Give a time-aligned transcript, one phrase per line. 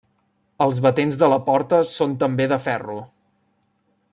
[0.65, 2.97] Els batents de la porta són també de ferro.